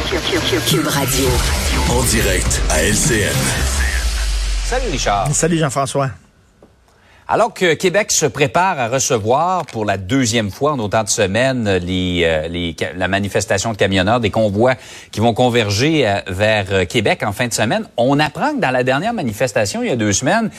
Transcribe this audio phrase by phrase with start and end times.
[0.00, 1.26] Cube Radio.
[1.90, 3.34] En direct à LCN.
[4.64, 5.34] Salut Richard.
[5.34, 6.10] Salut Jean-François.
[7.26, 11.68] Alors que Québec se prépare à recevoir pour la deuxième fois en autant de semaines
[11.78, 14.76] les, euh, les, la manifestation de camionneurs, des convois
[15.10, 18.70] qui vont converger euh, vers euh, Québec en fin de semaine, on apprend que dans
[18.70, 20.50] la dernière manifestation il y a deux semaines,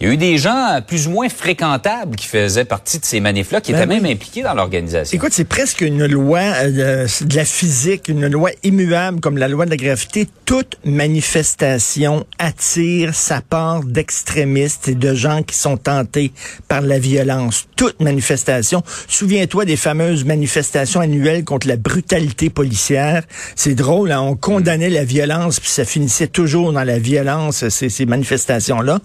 [0.00, 3.18] il y a eu des gens plus ou moins fréquentables qui faisaient partie de ces
[3.18, 4.00] manifs-là, qui Ben étaient oui.
[4.00, 5.16] même impliqués dans l'organisation.
[5.16, 9.64] Écoute, c'est presque une loi euh, de la physique, une loi immuable comme la loi
[9.64, 10.28] de la gravité.
[10.44, 16.30] Toute manifestation attire sa part d'extrémistes et de gens qui sont tentés
[16.68, 17.66] par la violence.
[17.74, 18.84] Toute manifestation.
[19.08, 23.24] Souviens-toi des fameuses manifestations annuelles contre la brutalité policière.
[23.56, 27.88] C'est drôle, hein, on condamnait la violence, puis ça finissait toujours dans la violence, ces,
[27.88, 29.00] ces manifestations-là.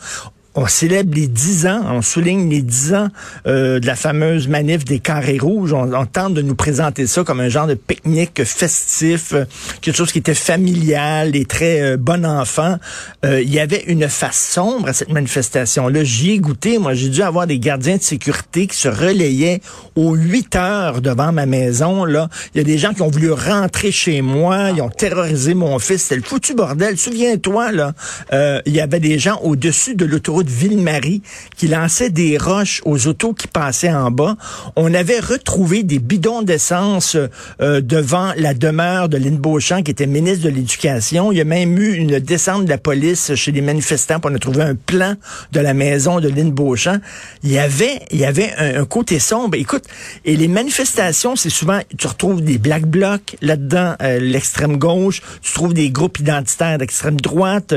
[0.56, 3.08] On célèbre les 10 ans, on souligne les 10 ans
[3.48, 5.74] euh, de la fameuse manif des carrés rouges.
[5.74, 9.46] On, on tente de nous présenter ça comme un genre de pique-nique festif, euh,
[9.82, 12.78] quelque chose qui était familial et très euh, bon enfant.
[13.26, 16.04] Euh, Il y avait une face sombre à cette manifestation-là.
[16.04, 16.78] J'y ai goûté.
[16.78, 19.62] Moi, j'ai dû avoir des gardiens de sécurité qui se relayaient
[19.96, 22.06] aux 8 heures devant ma maison.
[22.06, 24.70] Là, Il y a des gens qui ont voulu rentrer chez moi.
[24.76, 26.04] Ils ont terrorisé mon fils.
[26.04, 26.98] C'était le foutu bordel.
[26.98, 27.94] Souviens-toi, là,
[28.34, 31.22] euh, il y avait des gens au-dessus de l'autoroute Ville-Marie
[31.58, 34.36] qui lançaient des roches aux autos qui passaient en bas.
[34.76, 37.16] On avait retrouvé des bidons d'essence
[37.62, 41.32] euh, devant la demeure de Lynn Beauchamp, qui était ministre de l'Éducation.
[41.32, 44.36] Il y a même eu une descente de la police chez les manifestants pour on
[44.36, 45.16] a trouvé un plan
[45.52, 47.00] de la maison de Lynn Beauchamp.
[47.44, 49.56] Il y avait, il y avait un, un côté sombre.
[49.58, 49.84] Écoute,
[50.26, 55.54] et les manifestations, c'est souvent, tu retrouves des black blocs là-dedans, euh, l'extrême gauche, tu
[55.54, 57.74] trouves des groupes identitaires d'extrême droite.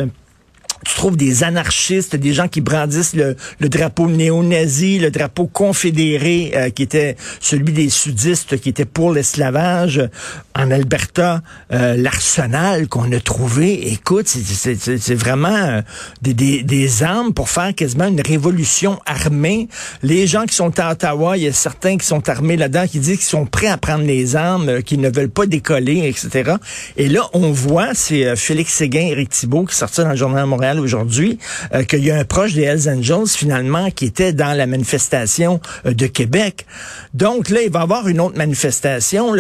[0.89, 6.53] Tu trouves des anarchistes, des gens qui brandissent le, le drapeau néo-nazi, le drapeau confédéré,
[6.55, 10.01] euh, qui était celui des sudistes, qui était pour l'esclavage.
[10.55, 11.43] En Alberta,
[11.73, 15.83] euh, l'arsenal qu'on a trouvé, écoute, c'est- vraiment euh,
[16.23, 19.69] des, des, des armes pour faire quasiment une révolution armée.
[20.03, 22.99] Les gens qui sont à Ottawa, il y a certains qui sont armés là-dedans, qui
[23.01, 26.55] disent qu'ils sont prêts à prendre les armes, euh, qu'ils ne veulent pas décoller, etc.
[26.97, 30.45] Et là, on voit, c'est euh, Félix Séguin, Éric Thibault, qui sortait dans le Journal
[30.45, 31.39] de Montréal aujourd'hui,
[31.75, 35.61] euh, qu'il y a un proche des Hells Angels, finalement, qui était dans la manifestation
[35.85, 36.67] euh, de Québec.
[37.15, 39.35] Donc là, il va y avoir une autre manifestation.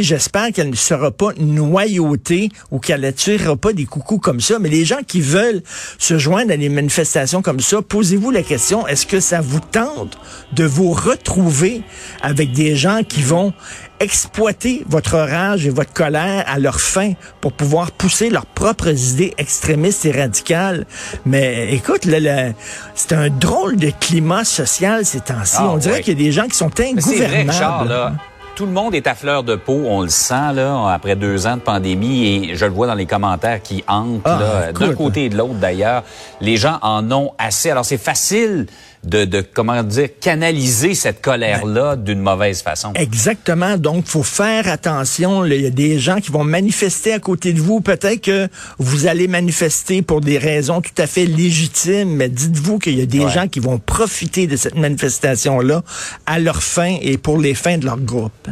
[0.00, 4.58] J'espère qu'elle ne sera pas noyautée ou qu'elle ne tirera pas des coucous comme ça.
[4.58, 5.62] Mais les gens qui veulent
[5.98, 10.18] se joindre à des manifestations comme ça, posez-vous la question, est-ce que ça vous tente
[10.52, 11.82] de vous retrouver
[12.22, 13.52] avec des gens qui vont
[14.00, 19.34] exploiter votre rage et votre colère à leur fin pour pouvoir pousser leurs propres idées
[19.38, 20.86] extrémistes et radicales.
[21.26, 22.52] Mais écoute, là, là,
[22.94, 25.56] c'est un drôle de climat social ces temps-ci.
[25.58, 26.00] Ah, On dirait ouais.
[26.02, 27.50] qu'il y a des gens qui sont Mais c'est vrai, ingouvernables.
[27.50, 28.12] Richard, là.
[28.54, 31.54] Tout le monde est à fleur de peau, on le sent là après deux ans
[31.54, 35.28] de pandémie et je le vois dans les commentaires qui hantent Ah, d'un côté et
[35.28, 36.02] de l'autre d'ailleurs.
[36.40, 37.70] Les gens en ont assez.
[37.70, 38.66] Alors c'est facile
[39.04, 42.92] de, de comment dire canaliser cette colère là d'une mauvaise façon.
[42.94, 43.76] Exactement.
[43.78, 45.44] Donc, faut faire attention.
[45.44, 47.80] Il y a des gens qui vont manifester à côté de vous.
[47.80, 48.48] Peut-être que
[48.78, 53.06] vous allez manifester pour des raisons tout à fait légitimes, mais dites-vous qu'il y a
[53.06, 53.30] des Ouais.
[53.30, 55.82] gens qui vont profiter de cette manifestation-là
[56.26, 58.48] à leur fin et pour les fins de leur groupe.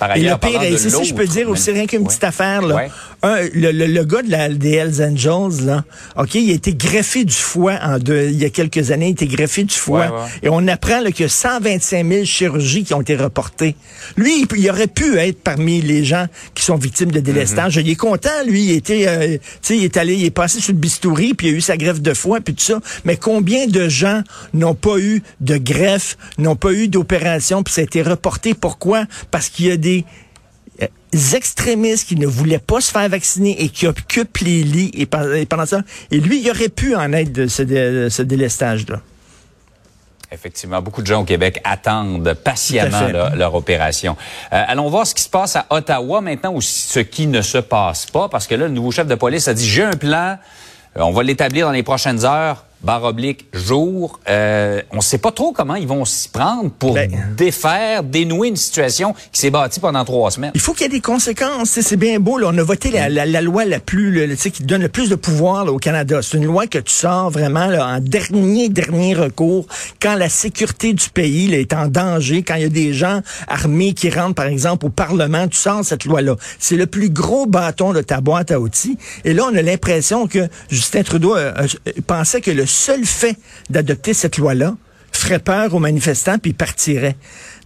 [0.00, 2.06] Par Et le pire, ça, je peux dire aussi rien qu'une Ouais.
[2.08, 2.74] petite affaire, là.
[2.74, 2.90] Ouais.
[3.22, 5.84] Un, le, le, le gars de la, des Hells Angels, là,
[6.16, 9.10] OK, il a été greffé du foie en deux, il y a quelques années, il
[9.10, 10.06] a été greffé du foie.
[10.06, 10.28] Ouais.
[10.44, 13.76] Et on apprend qu'il y a 125 000 chirurgies qui ont été reportées.
[14.16, 17.76] Lui, il, il aurait pu être parmi les gens qui sont victimes de délestage.
[17.76, 17.84] Mhm.
[17.84, 20.60] Il est content, lui, il était, euh, tu sais, il est allé, il est passé
[20.60, 22.80] sur le bistouri, puis il a eu sa greffe de foie, puis tout ça.
[23.04, 24.22] Mais combien de gens
[24.54, 28.54] n'ont pas eu de greffe, n'ont pas eu d'opération, puis ça a été reporté?
[28.54, 29.04] Pourquoi?
[29.30, 29.89] Parce qu'il y a des
[30.82, 30.86] euh,
[31.34, 35.34] extrémistes qui ne voulaient pas se faire vacciner et qui occupent les lits et, pen-
[35.34, 35.80] et pendant ça.
[36.10, 39.00] Et lui, il aurait pu en être de ce, dé- ce délestage-là.
[40.32, 44.16] Effectivement, beaucoup de gens au Québec attendent patiemment là, leur opération.
[44.52, 47.58] Euh, allons voir ce qui se passe à Ottawa maintenant ou ce qui ne se
[47.58, 50.38] passe pas, parce que là, le nouveau chef de police a dit, j'ai un plan,
[50.96, 54.18] euh, on va l'établir dans les prochaines heures, barre oblique, jour.
[54.28, 57.10] Euh, on ne sait pas trop comment ils vont s'y prendre pour Ben.
[57.36, 60.52] défaire, dénouer une situation qui s'est bâtie pendant trois semaines.
[60.54, 61.78] Il faut qu'il y ait des conséquences.
[61.80, 62.38] C'est bien beau.
[62.38, 62.48] Là.
[62.52, 64.88] On a voté la, la- la loi la plus, le- tu sais, qui donne le
[64.88, 66.20] plus de pouvoir là, au Canada.
[66.22, 69.66] C'est une loi que tu sors vraiment là, en dernier, dernier recours
[70.00, 73.20] quand la sécurité du pays là, est en danger, quand il y a des gens
[73.48, 76.36] armés qui rentrent, par exemple, au Parlement, tu sors cette loi-là.
[76.58, 78.96] C'est le plus gros bâton de ta boîte à outils.
[79.24, 81.52] Et là, on a l'impression que Justin Trudeau euh,
[81.86, 83.36] euh, pensait que le seul fait
[83.68, 84.76] d'adopter cette loi-là
[85.12, 87.16] ferait peur aux manifestants puis partirait.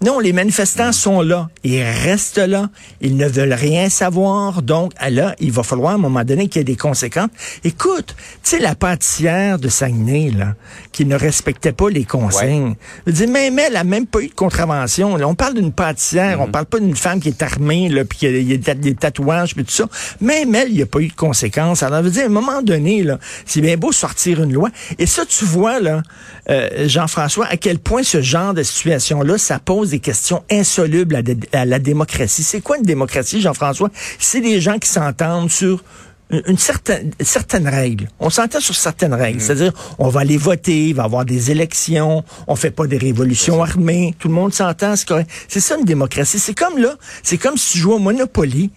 [0.02, 1.48] Non, les manifestants sont là.
[1.62, 2.68] Ils restent là.
[3.00, 4.62] Ils ne veulent rien savoir.
[4.62, 7.30] Donc, là, il va falloir à un moment donné qu'il y ait des conséquences.
[7.62, 10.54] Écoute, tu sais, la pâtissière de Saguenay, là,
[10.92, 12.74] qui ne respectait pas les consignes.
[13.06, 15.14] Je dire, même elle a même pas eu de contravention.
[15.14, 16.52] on parle d'une pâtissière, on mhm.
[16.52, 19.72] parle pas d'une femme qui est armée, là, puis qui a des tatouages, puis tout
[19.72, 19.88] ça.
[20.20, 21.82] Même elle, il n'y a pas eu de conséquences.
[21.82, 24.70] Alors, je veux dire, à un moment donné, là, c'est bien beau sortir une loi.
[24.98, 26.02] Et ça, tu vois, là,
[26.50, 31.22] euh, Jean-François, à quel point ce genre de situation-là, ça pose des questions insolubles
[31.52, 32.42] à, la démocratie.
[32.42, 33.90] C'est quoi une démocratie, Jean-François?
[34.18, 35.82] C'est des gens qui s'entendent sur
[36.30, 38.08] une certaine certaines règles.
[38.18, 39.40] On s'entend sur certaines règles, mm.
[39.40, 42.96] c'est-à-dire on va aller voter, il va y avoir des élections, on fait pas des
[42.96, 45.30] révolutions armées, tout le monde s'entend, c'est correct.
[45.48, 46.38] C'est ça une démocratie.
[46.38, 48.70] C'est comme là, c'est comme si tu jouais au Monopoly.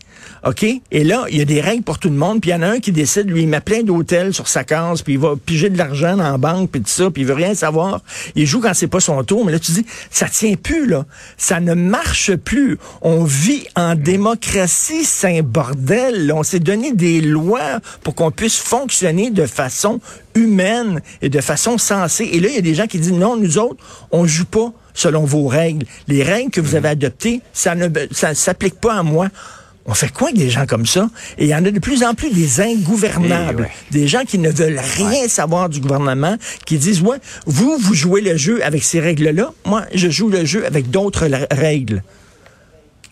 [0.46, 0.64] OK?
[0.92, 2.62] Et là, il y a des règles pour tout le monde, puis il y en
[2.62, 5.36] a un qui décide, lui, il met plein d'hôtels sur sa case, puis il va
[5.36, 8.02] piger de l'argent dans la banque, puis tout ça, puis il veut rien savoir.
[8.36, 11.06] Il joue quand c'est pas son tour, mais là, tu dis, ça tient plus, là.
[11.38, 12.78] Ça ne marche plus.
[13.02, 16.32] On vit en démocratie, c'est un bordel.
[16.34, 20.00] On s'est donné des lois pour qu'on puisse fonctionner de façon
[20.36, 22.30] humaine et de façon sensée.
[22.32, 24.72] Et là, il y a des gens qui disent, non, nous autres, on joue pas
[24.94, 25.86] selon vos règles.
[26.08, 29.30] Les règles que vous avez adoptées, ça ne ça s'applique pas à moi.
[29.88, 31.10] On fait quoi avec des gens comme ça?
[31.38, 34.38] Et il y en a de plus en plus des ingouvernables, eh des gens qui
[34.38, 36.36] ne veulent rien savoir du gouvernement,
[36.66, 40.44] qui disent, ouais, vous, vous jouez le jeu avec ces règles-là, moi, je joue le
[40.44, 42.04] jeu avec d'autres règles.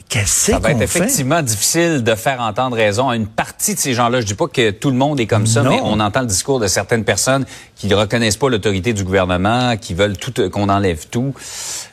[0.09, 3.93] Qu'est-ce Ça va être effectivement difficile de faire entendre raison à une partie de ces
[3.93, 4.21] gens-là.
[4.21, 6.59] Je dis pas que tout le monde est comme ça, mais on entend le discours
[6.59, 10.69] de certaines personnes qui ne reconnaissent pas l'autorité du gouvernement, qui veulent tout euh, qu'on
[10.69, 11.33] enlève tout.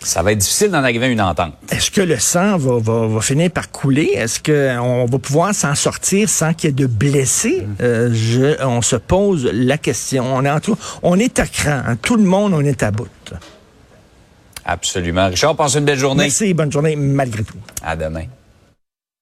[0.01, 1.55] Ça va être difficile d'en arriver à une entente.
[1.71, 4.13] Est-ce que le sang va, va, va finir par couler?
[4.15, 7.67] Est-ce qu'on va pouvoir s'en sortir sans qu'il y ait de blessés?
[7.67, 7.75] Mm.
[7.83, 10.25] Euh, je, on se pose la question.
[10.33, 11.81] On est, en tout, on est à cran.
[11.87, 11.97] Hein.
[12.01, 13.09] Tout le monde, on est à bout.
[14.65, 15.29] Absolument.
[15.29, 16.25] Richard, passe une belle journée.
[16.25, 17.59] Merci, bonne journée malgré tout.
[17.83, 18.25] À demain.